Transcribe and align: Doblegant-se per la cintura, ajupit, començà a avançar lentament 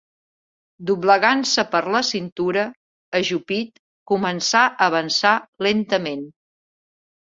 Doblegant-se 0.89 1.65
per 1.75 1.81
la 1.97 2.01
cintura, 2.09 2.65
ajupit, 3.23 3.81
començà 4.15 4.67
a 4.73 4.75
avançar 4.93 5.39
lentament 5.71 6.31